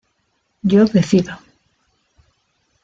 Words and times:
Yo 0.63 0.83
decido. 0.85 1.37